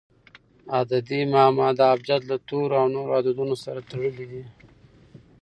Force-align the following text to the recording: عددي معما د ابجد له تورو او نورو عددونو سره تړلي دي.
عددي 0.79 1.21
معما 1.33 1.67
د 1.77 1.79
ابجد 1.93 2.21
له 2.31 2.37
تورو 2.47 2.75
او 2.81 2.87
نورو 2.95 3.15
عددونو 3.19 3.55
سره 3.63 3.79
تړلي 3.89 4.25
دي. 4.31 4.43